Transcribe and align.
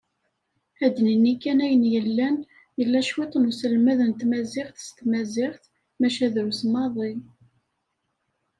Ad 0.85 0.95
nini 1.05 1.33
kan 1.43 1.59
ayen 1.65 1.83
yellan, 1.93 2.37
yella 2.79 3.01
cwiṭ 3.07 3.33
n 3.37 3.47
uselmed 3.49 3.99
n 4.09 4.11
tmaziɣt 4.19 4.77
s 4.85 4.87
tmaziɣt, 4.97 5.63
maca 5.99 6.27
drus 6.33 6.61
maḍi. 6.73 7.13